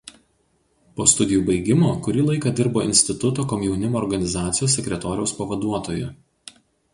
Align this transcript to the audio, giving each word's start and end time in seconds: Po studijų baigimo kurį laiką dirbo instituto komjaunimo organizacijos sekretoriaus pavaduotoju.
Po 0.99 1.05
studijų 1.11 1.43
baigimo 1.49 1.91
kurį 2.07 2.23
laiką 2.29 2.53
dirbo 2.61 2.83
instituto 2.87 3.45
komjaunimo 3.53 4.01
organizacijos 4.01 4.79
sekretoriaus 4.79 5.37
pavaduotoju. 5.43 6.11